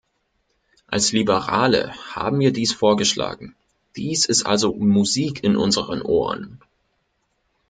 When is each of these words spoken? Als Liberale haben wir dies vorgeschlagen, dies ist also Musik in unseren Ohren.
Als 0.87 1.11
Liberale 1.11 1.93
haben 2.15 2.39
wir 2.39 2.51
dies 2.51 2.73
vorgeschlagen, 2.73 3.55
dies 3.95 4.25
ist 4.25 4.47
also 4.47 4.73
Musik 4.73 5.43
in 5.43 5.55
unseren 5.55 6.01
Ohren. 6.01 6.59